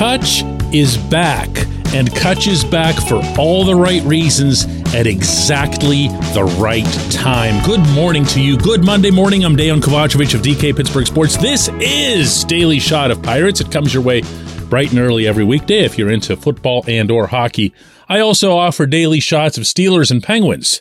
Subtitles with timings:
[0.00, 0.42] Kutch
[0.74, 1.48] is back,
[1.94, 4.64] and Kutch is back for all the right reasons
[4.94, 7.62] at exactly the right time.
[7.66, 8.56] Good morning to you.
[8.56, 9.44] Good Monday morning.
[9.44, 11.36] I'm Dejan Kovacevic of DK Pittsburgh Sports.
[11.36, 13.60] This is Daily Shot of Pirates.
[13.60, 14.22] It comes your way
[14.70, 17.74] bright and early every weekday if you're into football and or hockey.
[18.08, 20.80] I also offer daily shots of Steelers and Penguins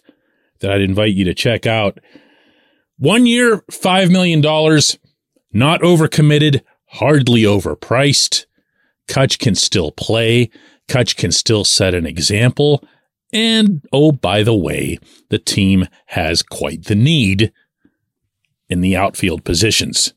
[0.62, 2.00] that I'd invite you to check out.
[2.98, 4.40] One year, $5 million,
[5.52, 8.46] not overcommitted, hardly overpriced.
[9.10, 10.50] Kutch can still play.
[10.88, 12.84] Kutch can still set an example.
[13.34, 15.00] And oh, by the way,
[15.30, 17.52] the team has quite the need
[18.70, 20.14] in the outfield positions.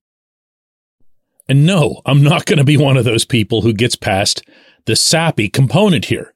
[1.48, 4.42] And no, I'm not going to be one of those people who gets past
[4.84, 6.34] the sappy component here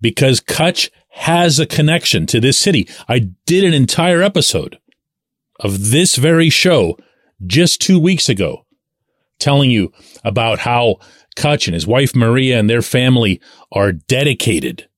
[0.00, 2.88] because Kutch has a connection to this city.
[3.08, 4.78] I did an entire episode
[5.60, 6.96] of this very show
[7.46, 8.64] just two weeks ago
[9.42, 9.92] telling you
[10.24, 10.96] about how
[11.36, 13.40] Kutch and his wife Maria and their family
[13.70, 14.88] are dedicated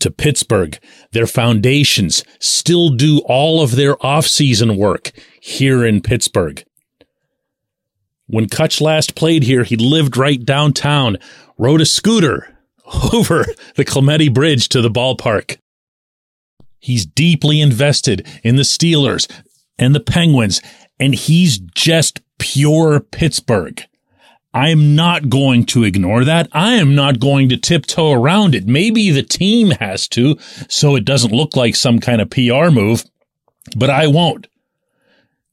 [0.00, 0.78] to Pittsburgh.
[1.12, 6.64] Their foundations still do all of their off-season work here in Pittsburgh.
[8.26, 11.18] When Kutch last played here, he lived right downtown,
[11.58, 12.56] rode a scooter
[13.12, 13.44] over
[13.76, 15.58] the Clemente Bridge to the ballpark.
[16.78, 19.30] He's deeply invested in the Steelers
[19.78, 20.62] and the Penguins,
[21.00, 23.82] and he's just pure Pittsburgh.
[24.52, 26.48] I am not going to ignore that.
[26.52, 28.66] I am not going to tiptoe around it.
[28.66, 30.36] Maybe the team has to,
[30.68, 33.04] so it doesn't look like some kind of PR move,
[33.76, 34.48] but I won't.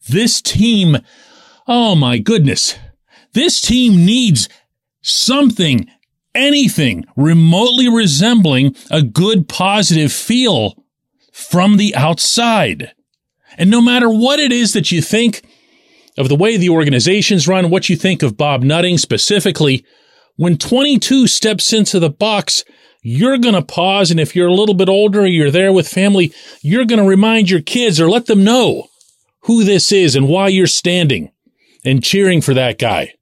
[0.10, 0.98] This team,
[1.68, 2.76] oh my goodness,
[3.34, 4.50] this team needs
[5.02, 5.88] something,
[6.34, 10.84] anything remotely resembling a good positive feel
[11.32, 12.94] from the outside.
[13.58, 15.44] And no matter what it is that you think
[16.18, 19.86] of the way the organization's run, what you think of Bob Nutting specifically,
[20.36, 22.64] when 22 steps into the box,
[23.02, 24.12] you're going to pause.
[24.12, 27.50] And if you're a little bit older, you're there with family, you're going to remind
[27.50, 28.88] your kids or let them know
[29.42, 31.32] who this is and why you're standing
[31.84, 33.14] and cheering for that guy.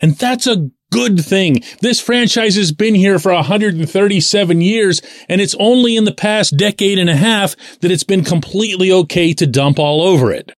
[0.00, 1.60] And that's a good thing.
[1.80, 7.00] This franchise has been here for 137 years, and it's only in the past decade
[7.00, 10.52] and a half that it's been completely okay to dump all over it.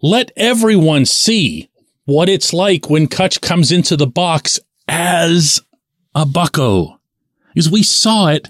[0.00, 1.68] Let everyone see
[2.06, 5.60] what it's like when Kutch comes into the box as
[6.14, 6.98] a Bucco.
[7.52, 8.48] Because we saw it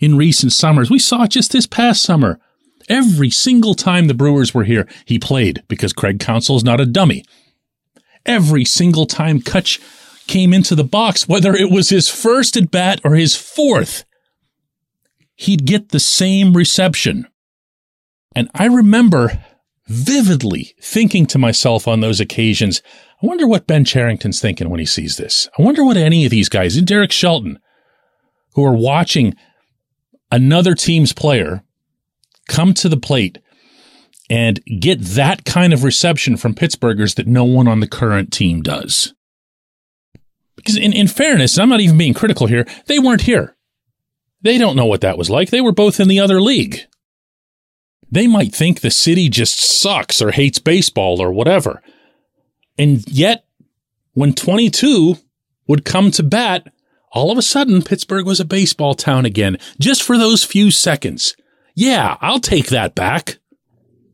[0.00, 0.90] in recent summers.
[0.90, 2.40] We saw it just this past summer.
[2.88, 6.86] Every single time the Brewers were here, he played because Craig Counsell is not a
[6.86, 7.24] dummy.
[8.26, 9.80] Every single time Kutch
[10.26, 14.04] came into the box, whether it was his first at bat or his fourth,
[15.36, 17.26] he'd get the same reception.
[18.34, 19.42] And I remember
[19.86, 22.82] vividly thinking to myself on those occasions,
[23.22, 25.48] I wonder what Ben Cherington's thinking when he sees this.
[25.58, 27.58] I wonder what any of these guys, and Derek Shelton,
[28.54, 29.34] who are watching
[30.30, 31.62] another team's player
[32.48, 33.38] come to the plate
[34.28, 38.62] and get that kind of reception from Pittsburghers that no one on the current team
[38.62, 39.14] does.
[40.56, 43.56] Because in, in fairness, I'm not even being critical here, they weren't here.
[44.42, 45.50] They don't know what that was like.
[45.50, 46.80] They were both in the other league.
[48.10, 51.82] They might think the city just sucks or hates baseball or whatever.
[52.78, 53.44] And yet,
[54.12, 55.16] when 22
[55.66, 56.72] would come to bat,
[57.12, 61.36] all of a sudden Pittsburgh was a baseball town again, just for those few seconds.
[61.74, 63.38] Yeah, I'll take that back.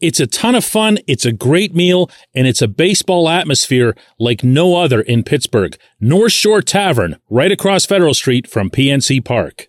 [0.00, 0.98] It's a ton of fun.
[1.08, 5.76] It's a great meal and it's a baseball atmosphere like no other in Pittsburgh.
[6.00, 9.68] North Shore Tavern, right across Federal Street from PNC Park.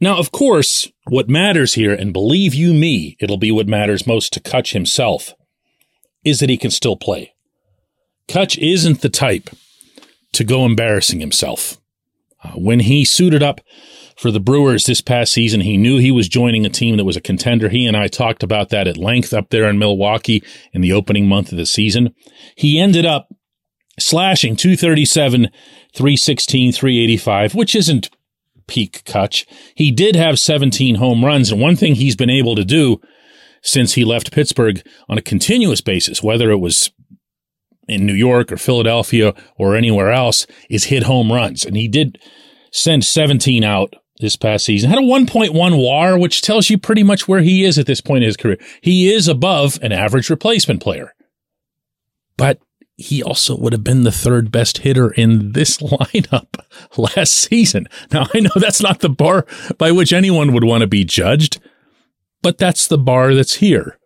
[0.00, 4.32] Now, of course, what matters here, and believe you me, it'll be what matters most
[4.32, 5.32] to Kutch himself,
[6.24, 7.34] is that he can still play.
[8.26, 9.48] Kutch isn't the type
[10.32, 11.78] to go embarrassing himself.
[12.42, 13.60] Uh, when he suited up
[14.16, 17.16] for the Brewers this past season, he knew he was joining a team that was
[17.16, 17.68] a contender.
[17.68, 20.42] He and I talked about that at length up there in Milwaukee
[20.72, 22.14] in the opening month of the season.
[22.56, 23.28] He ended up
[23.98, 25.48] slashing 237,
[25.94, 28.10] 316, 385, which isn't
[28.66, 29.46] peak Kutch.
[29.74, 31.50] He did have 17 home runs.
[31.50, 33.00] And one thing he's been able to do
[33.62, 36.90] since he left Pittsburgh on a continuous basis, whether it was
[37.88, 41.64] in New York or Philadelphia or anywhere else is hit home runs.
[41.64, 42.18] And he did
[42.72, 44.88] send 17 out this past season.
[44.88, 45.52] Had a 1.1
[45.84, 48.56] WAR, which tells you pretty much where he is at this point in his career.
[48.80, 51.12] He is above an average replacement player.
[52.38, 52.58] But
[52.96, 56.54] he also would have been the third best hitter in this lineup
[56.96, 57.88] last season.
[58.10, 59.46] Now, I know that's not the bar
[59.78, 61.60] by which anyone would want to be judged,
[62.42, 63.98] but that's the bar that's here.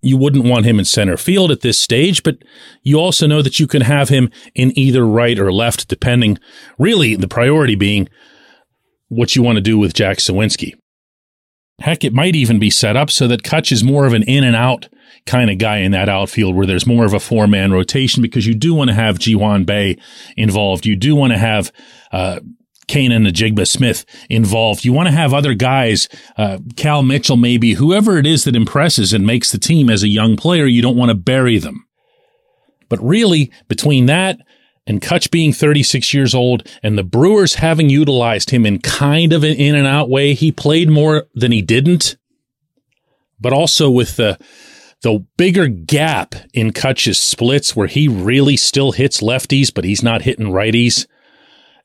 [0.00, 2.38] You wouldn't want him in center field at this stage, but
[2.82, 6.38] you also know that you can have him in either right or left, depending,
[6.78, 8.08] really, the priority being
[9.08, 10.74] what you want to do with Jack Suwinski.
[11.80, 14.42] Heck, it might even be set up so that Kutch is more of an in
[14.42, 14.88] and out
[15.26, 18.46] kind of guy in that outfield where there's more of a four man rotation because
[18.46, 19.96] you do want to have Ji-hwan Bae
[20.36, 20.86] involved.
[20.86, 21.72] You do want to have,
[22.12, 22.40] uh,
[22.90, 24.84] and Njigba Smith involved.
[24.84, 26.08] You want to have other guys,
[26.38, 30.08] uh, Cal Mitchell, maybe whoever it is that impresses and makes the team as a
[30.08, 30.64] young player.
[30.64, 31.86] You don't want to bury them.
[32.88, 34.38] But really, between that
[34.88, 39.44] and Kutch being 36 years old and the Brewers having utilized him in kind of
[39.44, 42.16] an in and out way, he played more than he didn't.
[43.38, 44.38] But also with the
[45.02, 50.22] the bigger gap in Kutch's splits where he really still hits lefties, but he's not
[50.22, 51.06] hitting righties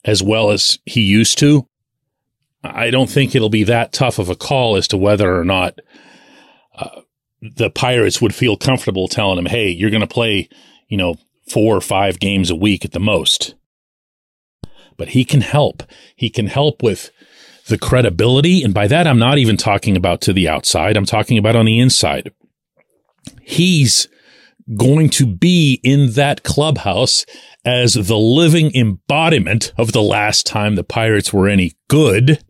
[0.04, 1.68] as well as he used to.
[2.64, 5.78] I don't think it'll be that tough of a call as to whether or not
[6.76, 7.02] uh,
[7.42, 10.48] the Pirates would feel comfortable telling him, "Hey, you're going to play,
[10.88, 11.18] you know,
[11.50, 13.56] four or five games a week at the most."
[14.98, 15.84] But he can help.
[16.16, 17.12] He can help with
[17.68, 20.98] the credibility, and by that I'm not even talking about to the outside.
[20.98, 22.31] I'm talking about on the inside
[23.42, 24.07] he's
[24.75, 27.25] going to be in that clubhouse
[27.66, 32.44] as the living embodiment of the last time the Pirates were any good.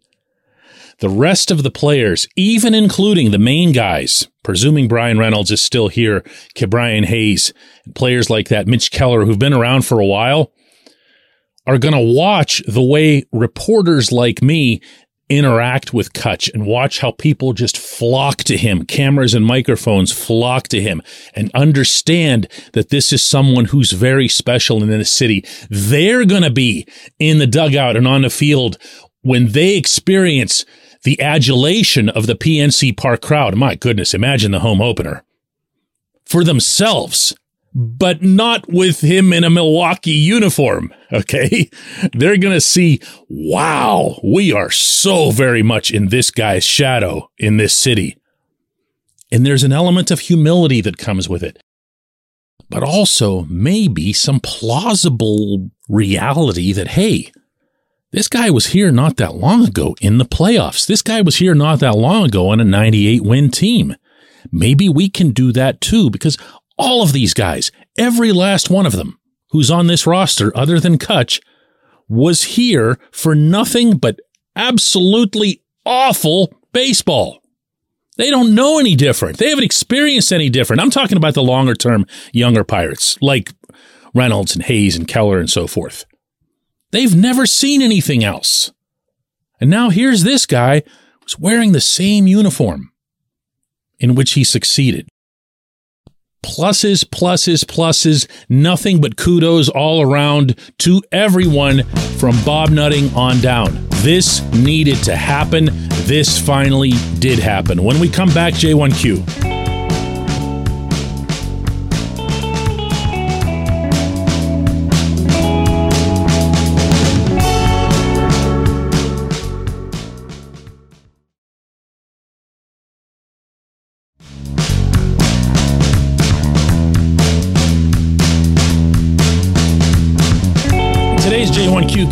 [1.04, 5.90] The rest of the players, even including the main guys, presuming Bryan Reynolds is still
[5.90, 6.22] here,
[6.56, 7.54] Ke'Bryan Hayes,
[7.94, 10.54] players like that, Mitch Keller, who've been around for a while,
[11.68, 14.80] are going to watch the way reporters like me
[15.28, 18.86] interact with Kutch and watch how people just flock to him.
[18.86, 21.02] Cameras and microphones flock to him
[21.36, 25.44] and understand that this is someone who's very special in the city.
[25.70, 26.88] They're going to be
[27.20, 28.78] in the dugout and on the field
[29.20, 30.64] when they experience
[31.04, 33.56] the adulation of the PNC Park crowd.
[33.56, 35.24] My goodness, imagine the home opener
[36.26, 37.36] for themselves
[37.76, 40.94] but not with him in a Milwaukee uniform.
[41.14, 41.70] Okay.
[42.14, 47.58] They're going to see, wow, we are so very much in this guy's shadow in
[47.58, 48.18] this city.
[49.32, 51.62] And there's an element of humility that comes with it,
[52.68, 57.32] but also maybe some plausible reality that, hey,
[58.14, 60.86] this guy was here not that long ago in the playoffs.
[60.86, 63.96] This guy was here not that long ago on a 98 win team.
[64.52, 66.38] Maybe we can do that too, because
[66.78, 69.20] all of these guys, every last one of them
[69.50, 71.42] who's on this roster other than Kutch
[72.08, 74.20] was here for nothing but
[74.56, 77.42] absolutely awful baseball.
[78.18, 79.40] They don't know any different.
[79.40, 80.84] They haven't experienced any different.
[80.84, 83.52] I'm talking about the longer term younger pirates like
[84.14, 86.06] Reynolds and Hayes and Keller and so forth.
[86.94, 88.72] They've never seen anything else.
[89.60, 90.84] And now here's this guy
[91.22, 92.92] who's wearing the same uniform
[94.00, 95.10] in which he succeeded
[96.44, 101.84] pluses, pluses, pluses, nothing but kudos all around to everyone
[102.20, 103.88] from Bob Nutting on down.
[104.04, 105.70] This needed to happen.
[106.04, 107.82] This finally did happen.
[107.82, 109.53] When we come back, J1Q.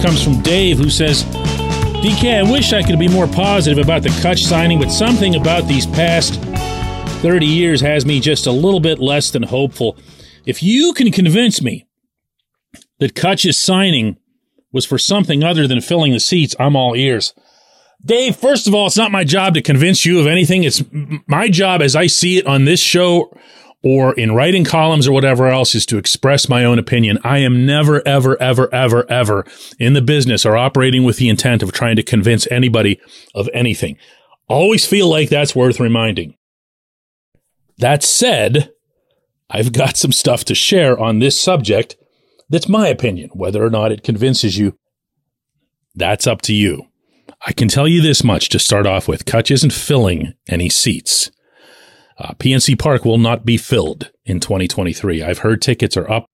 [0.01, 1.24] Comes from Dave, who says,
[2.01, 5.67] DK, I wish I could be more positive about the Kutch signing, but something about
[5.67, 6.41] these past
[7.22, 9.96] 30 years has me just a little bit less than hopeful.
[10.46, 11.86] If you can convince me
[13.00, 14.17] that Kutch's signing
[14.72, 17.36] was for something other than filling the seats, I'm all ears.
[18.03, 20.63] Dave, first of all, it's not my job to convince you of anything.
[20.63, 20.81] It's
[21.27, 23.38] my job as I see it on this show
[23.84, 27.18] or in writing columns or whatever else is to express my own opinion.
[27.24, 29.46] I am never, ever, ever, ever, ever
[29.80, 33.00] in the business or operating with the intent of trying to convince anybody
[33.34, 33.98] of anything.
[34.48, 36.36] Always feel like that's worth reminding.
[37.78, 38.72] That said,
[39.50, 41.96] I've got some stuff to share on this subject
[42.52, 43.30] that's my opinion.
[43.34, 44.78] Whether or not it convinces you,
[45.96, 46.84] that's up to you.
[47.48, 49.26] I can tell you this much to start off with.
[49.26, 51.32] Kutch isn't filling any seats.
[52.22, 55.24] Uh, PNC Park will not be filled in 2023.
[55.24, 56.28] I've heard tickets are up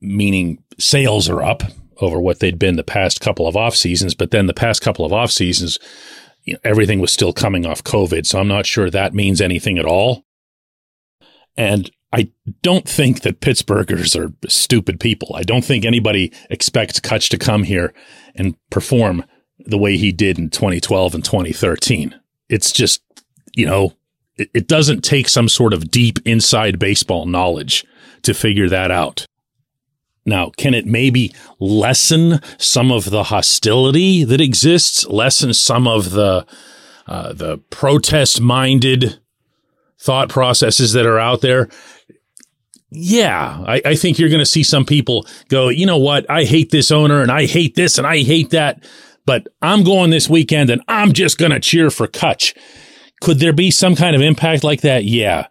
[0.00, 1.62] meaning sales are up
[1.98, 4.14] over what they'd been the past couple of off seasons.
[4.14, 5.78] But then the past couple of off seasons,
[6.44, 8.26] you know, everything was still coming off COVID.
[8.26, 10.24] So I'm not sure that means anything at all.
[11.56, 12.30] And I
[12.62, 15.34] don't think that Pittsburghers are stupid people.
[15.34, 17.92] I don't think anybody expects Kutch to come here
[18.34, 19.24] and perform
[19.58, 22.18] the way he did in 2012 and 2013.
[22.48, 23.02] It's just,
[23.54, 23.92] you know,
[24.36, 27.84] it, it doesn't take some sort of deep inside baseball knowledge
[28.22, 29.26] to figure that out.
[30.26, 36.46] Now, can it maybe lessen some of the hostility that exists, lessen some of the
[37.06, 39.18] uh, the protest minded
[39.98, 41.68] thought processes that are out there?
[42.90, 46.28] Yeah, I, I think you're going to see some people go, you know what?
[46.28, 48.84] I hate this owner and I hate this and I hate that,
[49.26, 52.56] but I'm going this weekend and I'm just going to cheer for Kutch.
[53.20, 55.04] Could there be some kind of impact like that?
[55.04, 55.46] Yeah.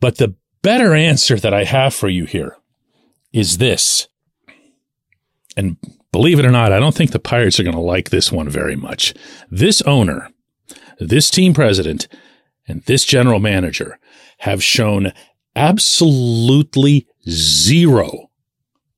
[0.00, 2.56] But the better answer that I have for you here
[3.32, 4.08] is this.
[5.56, 5.76] And
[6.12, 8.48] believe it or not, I don't think the Pirates are going to like this one
[8.48, 9.14] very much.
[9.50, 10.30] This owner,
[10.98, 12.08] this team president,
[12.66, 13.98] and this general manager
[14.38, 15.12] have shown
[15.56, 18.30] absolutely zero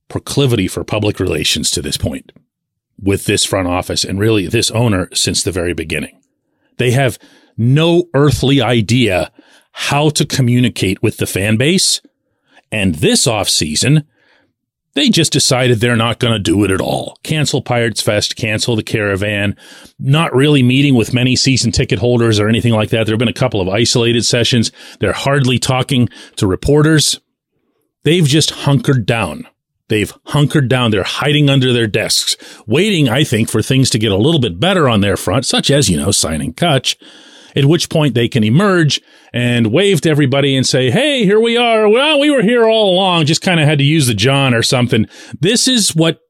[0.09, 2.33] proclivity for public relations to this point
[2.99, 6.21] with this front office and really this owner since the very beginning.
[6.77, 7.19] They have
[7.57, 9.31] no earthly idea
[9.73, 12.01] how to communicate with the fan base.
[12.71, 14.05] And this offseason,
[14.95, 17.19] they just decided they're not going to do it at all.
[17.23, 19.57] Cancel Pirates Fest, cancel the caravan,
[19.99, 23.07] not really meeting with many season ticket holders or anything like that.
[23.07, 24.71] There have been a couple of isolated sessions.
[25.01, 27.21] They're hardly talking to reporters.
[28.05, 29.47] They've just hunkered down.
[29.89, 30.91] They've hunkered down.
[30.91, 34.59] They're hiding under their desks, waiting, I think, for things to get a little bit
[34.61, 36.97] better on their front, such as, you know, signing Kutch
[37.55, 39.01] at which point they can emerge
[39.33, 41.89] and wave to everybody and say, Hey, here we are.
[41.89, 43.27] Well, we were here all along.
[43.27, 45.07] Just kind of had to use the John or something.
[45.39, 46.21] This is what,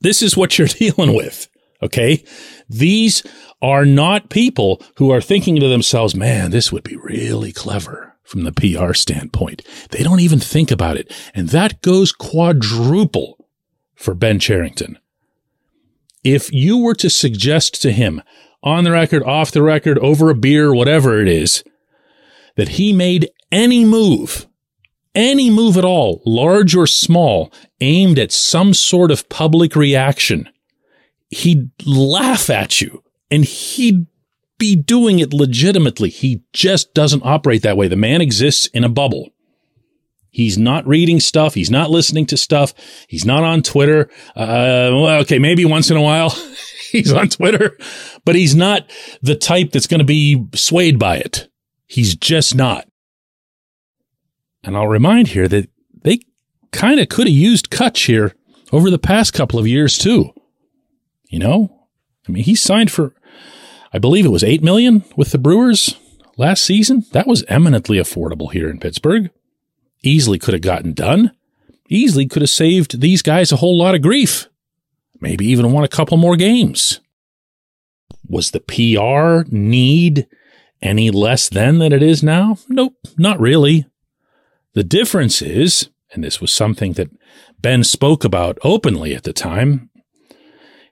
[0.00, 1.48] this is what you're dealing with.
[1.82, 2.24] Okay.
[2.68, 3.22] These
[3.62, 8.42] are not people who are thinking to themselves, man, this would be really clever from
[8.42, 9.62] the PR standpoint.
[9.90, 11.12] They don't even think about it.
[11.34, 13.46] And that goes quadruple
[13.94, 14.98] for Ben Cherington.
[16.24, 18.20] If you were to suggest to him,
[18.62, 21.62] on the record, off the record, over a beer, whatever it is,
[22.56, 24.46] that he made any move,
[25.14, 30.48] any move at all, large or small, aimed at some sort of public reaction,
[31.28, 34.06] he'd laugh at you and he'd
[34.58, 36.08] be doing it legitimately.
[36.08, 37.88] He just doesn't operate that way.
[37.88, 39.30] The man exists in a bubble.
[40.30, 41.54] He's not reading stuff.
[41.54, 42.74] He's not listening to stuff.
[43.08, 44.10] He's not on Twitter.
[44.36, 46.30] Uh, okay, maybe once in a while
[46.96, 47.76] he's on Twitter,
[48.24, 48.90] but he's not
[49.22, 51.48] the type that's going to be swayed by it.
[51.86, 52.88] He's just not.
[54.62, 55.70] And I'll remind here that
[56.02, 56.20] they
[56.72, 58.34] kind of could have used Kutch here
[58.72, 60.32] over the past couple of years too.
[61.28, 61.86] You know,
[62.28, 63.14] I mean, he signed for,
[63.92, 65.96] I believe it was eight million with the Brewers
[66.36, 67.04] last season.
[67.12, 69.30] That was eminently affordable here in Pittsburgh
[70.02, 71.32] easily could have gotten done,
[71.88, 74.48] easily could have saved these guys a whole lot of grief,
[75.26, 77.00] maybe even won a couple more games.
[78.28, 80.28] Was the PR need
[80.80, 82.58] any less then than it is now?
[82.68, 83.86] Nope, not really.
[84.74, 87.10] The difference is, and this was something that
[87.58, 89.90] Ben spoke about openly at the time,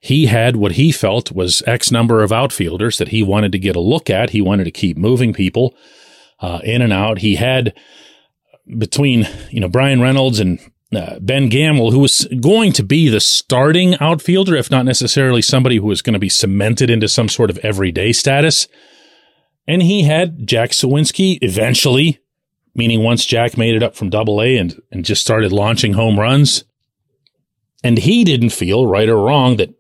[0.01, 3.77] he had what he felt was X number of outfielders that he wanted to get
[3.77, 4.31] a look at.
[4.31, 5.77] He wanted to keep moving people
[6.41, 7.19] uh, in and out.
[7.19, 7.73] He had
[8.79, 10.59] between you know Bryan Reynolds and
[10.95, 15.77] uh, Ben Gamel, who was going to be the starting outfielder, if not necessarily somebody
[15.77, 18.69] who was going to be cemented into some sort of everyday status.
[19.67, 22.21] And he had Jack Suwinski eventually,
[22.75, 26.19] meaning once Jack made it up from double A and, and just started launching home
[26.19, 26.65] runs.
[27.83, 29.75] And he didn't feel right or wrong that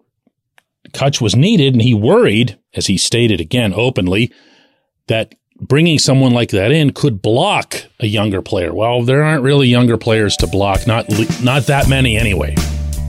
[0.92, 1.74] Kutch was needed.
[1.74, 4.32] And he worried, as he stated again openly,
[5.06, 5.34] that
[5.68, 8.72] bringing someone like that in could block a younger player.
[8.74, 11.06] Well, there aren't really younger players to block, not
[11.42, 12.54] not that many anyway.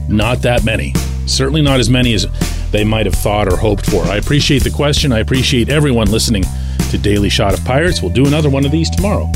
[0.08, 0.92] Not that many.
[1.26, 2.26] Certainly not as many as
[2.70, 4.04] they might have thought or hoped for.
[4.04, 5.12] I appreciate the question.
[5.12, 6.44] I appreciate everyone listening
[6.90, 8.02] to Daily Shot of Pirates.
[8.02, 9.30] We'll do another one of these tomorrow.